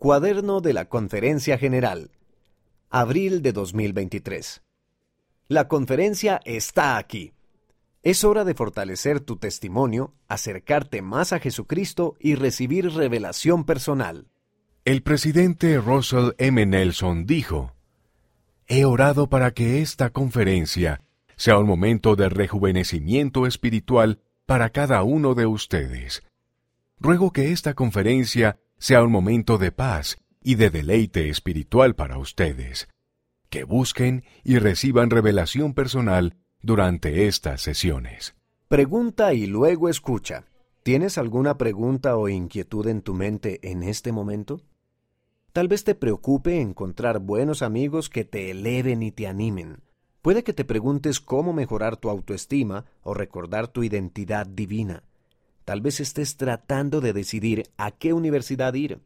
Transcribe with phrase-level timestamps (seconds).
[0.00, 2.10] Cuaderno de la Conferencia General.
[2.88, 4.62] Abril de 2023.
[5.46, 7.34] La conferencia está aquí.
[8.02, 14.28] Es hora de fortalecer tu testimonio, acercarte más a Jesucristo y recibir revelación personal.
[14.86, 16.64] El presidente Russell M.
[16.64, 17.74] Nelson dijo,
[18.68, 21.02] He orado para que esta conferencia
[21.36, 26.22] sea un momento de rejuvenecimiento espiritual para cada uno de ustedes.
[26.98, 32.88] Ruego que esta conferencia sea un momento de paz y de deleite espiritual para ustedes.
[33.50, 38.34] Que busquen y reciban revelación personal durante estas sesiones.
[38.68, 40.46] Pregunta y luego escucha.
[40.82, 44.62] ¿Tienes alguna pregunta o inquietud en tu mente en este momento?
[45.52, 49.82] Tal vez te preocupe encontrar buenos amigos que te eleven y te animen.
[50.22, 55.02] Puede que te preguntes cómo mejorar tu autoestima o recordar tu identidad divina.
[55.64, 59.00] Tal vez estés tratando de decidir a qué universidad ir.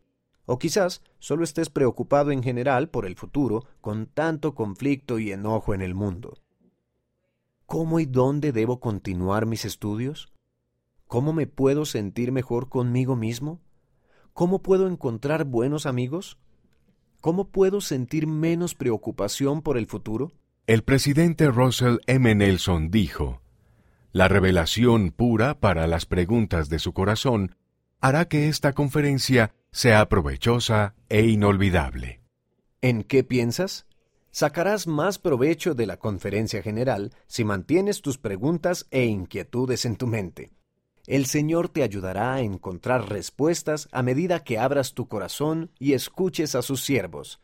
[0.46, 5.74] O quizás solo estés preocupado en general por el futuro con tanto conflicto y enojo
[5.74, 6.38] en el mundo.
[7.66, 10.32] ¿Cómo y dónde debo continuar mis estudios?
[11.06, 13.60] ¿Cómo me puedo sentir mejor conmigo mismo?
[14.32, 16.38] ¿Cómo puedo encontrar buenos amigos?
[17.20, 20.32] ¿Cómo puedo sentir menos preocupación por el futuro?
[20.66, 22.34] El presidente Russell M.
[22.34, 23.40] Nelson dijo,
[24.14, 27.56] La revelación pura para las preguntas de su corazón
[28.00, 32.20] hará que esta conferencia sea provechosa e inolvidable.
[32.80, 33.86] ¿En qué piensas?
[34.30, 40.06] Sacarás más provecho de la conferencia general si mantienes tus preguntas e inquietudes en tu
[40.06, 40.52] mente.
[41.08, 46.54] El Señor te ayudará a encontrar respuestas a medida que abras tu corazón y escuches
[46.54, 47.40] a sus siervos.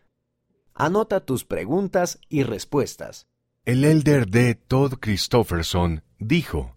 [0.75, 3.27] Anota tus preguntas y respuestas.
[3.65, 6.77] El elder de Todd Christofferson dijo,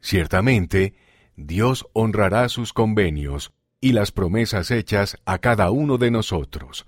[0.00, 0.94] Ciertamente,
[1.36, 6.86] Dios honrará sus convenios y las promesas hechas a cada uno de nosotros.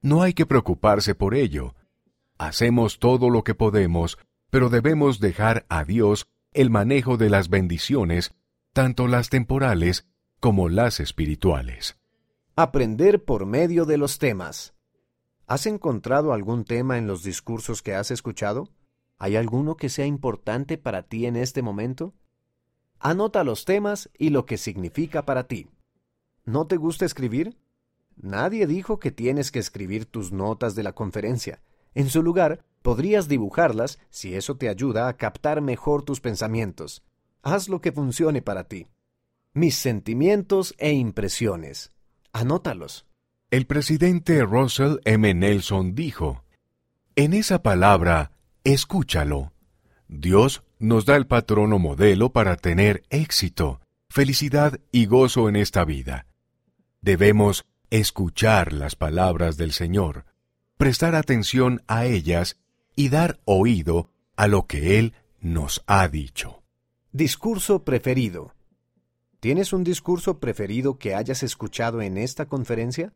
[0.00, 1.74] No hay que preocuparse por ello.
[2.38, 4.18] Hacemos todo lo que podemos,
[4.50, 8.34] pero debemos dejar a Dios el manejo de las bendiciones,
[8.72, 10.06] tanto las temporales
[10.40, 11.96] como las espirituales.
[12.56, 14.74] Aprender por medio de los temas.
[15.46, 18.68] ¿Has encontrado algún tema en los discursos que has escuchado?
[19.24, 22.12] ¿Hay alguno que sea importante para ti en este momento?
[22.98, 25.70] Anota los temas y lo que significa para ti.
[26.44, 27.56] ¿No te gusta escribir?
[28.16, 31.62] Nadie dijo que tienes que escribir tus notas de la conferencia.
[31.94, 37.02] En su lugar, podrías dibujarlas si eso te ayuda a captar mejor tus pensamientos.
[37.40, 38.88] Haz lo que funcione para ti.
[39.54, 41.92] Mis sentimientos e impresiones.
[42.34, 43.06] Anótalos.
[43.50, 45.32] El presidente Russell M.
[45.32, 46.44] Nelson dijo,
[47.16, 48.33] En esa palabra,
[48.64, 49.52] escúchalo.
[50.08, 56.26] Dios nos da el patrono modelo para tener éxito, felicidad y gozo en esta vida.
[57.00, 60.24] Debemos escuchar las palabras del Señor,
[60.76, 62.56] prestar atención a ellas
[62.96, 66.62] y dar oído a lo que Él nos ha dicho.
[67.12, 68.54] Discurso preferido.
[69.40, 73.12] ¿Tienes un discurso preferido que hayas escuchado en esta conferencia?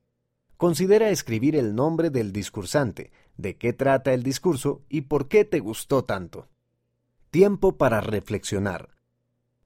[0.59, 5.61] Considera escribir el nombre del discursante, de qué trata el discurso y por qué te
[5.61, 6.49] gustó tanto.
[7.31, 8.89] Tiempo para reflexionar.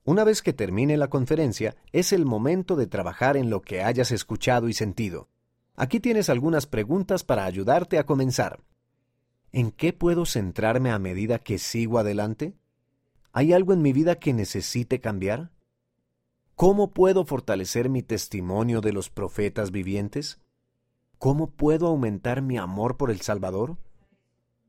[0.05, 4.11] Una vez que termine la conferencia, es el momento de trabajar en lo que hayas
[4.11, 5.31] escuchado y sentido.
[5.77, 8.61] Aquí tienes algunas preguntas para ayudarte a comenzar.
[9.51, 12.53] ¿En qué puedo centrarme a medida que sigo adelante?
[13.33, 15.53] ¿Hay algo en mi vida que necesite cambiar?
[16.55, 20.39] ¿Cómo puedo fortalecer mi testimonio de los profetas vivientes?
[21.23, 23.77] ¿Cómo puedo aumentar mi amor por el Salvador?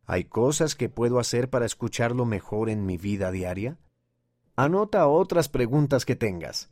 [0.06, 3.80] ¿Hay cosas que puedo hacer para escucharlo mejor en mi vida diaria?
[4.56, 6.69] Anota otras preguntas que tengas.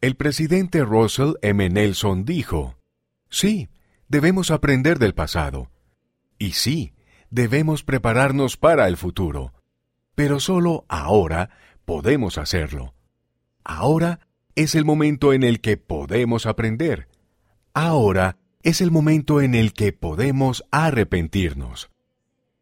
[0.00, 1.70] El presidente Russell M.
[1.70, 2.74] Nelson dijo,
[3.28, 3.68] Sí,
[4.08, 5.70] debemos aprender del pasado.
[6.36, 6.92] Y sí,
[7.30, 9.52] debemos prepararnos para el futuro.
[10.16, 11.50] Pero solo ahora
[11.84, 12.94] podemos hacerlo.
[13.62, 14.26] Ahora
[14.56, 17.06] es el momento en el que podemos aprender.
[17.74, 21.90] Ahora es el momento en el que podemos arrepentirnos.